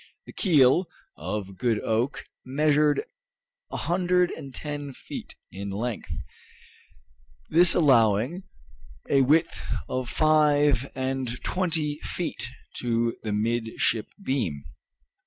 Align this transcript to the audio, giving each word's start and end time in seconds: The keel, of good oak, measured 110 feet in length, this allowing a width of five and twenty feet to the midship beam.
The 0.25 0.33
keel, 0.33 0.87
of 1.15 1.59
good 1.59 1.79
oak, 1.81 2.25
measured 2.43 3.03
110 3.67 4.93
feet 4.93 5.35
in 5.51 5.69
length, 5.69 6.09
this 7.51 7.75
allowing 7.75 8.41
a 9.11 9.21
width 9.21 9.61
of 9.87 10.09
five 10.09 10.91
and 10.95 11.39
twenty 11.43 11.99
feet 11.99 12.49
to 12.77 13.15
the 13.21 13.31
midship 13.31 14.07
beam. 14.23 14.63